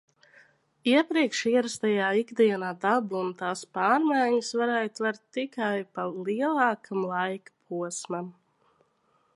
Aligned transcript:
Iepriekš 0.93 1.41
ierastajā 1.49 2.07
ikdienā 2.21 2.71
dabu 2.85 3.19
un 3.19 3.29
tās 3.43 3.61
pārmaiņas 3.77 4.51
varēja 4.63 4.93
tvert 5.01 5.23
tikai 5.39 5.75
pa 5.99 6.09
lielākam 6.31 7.09
laika 7.13 7.57
posmam. 7.75 8.35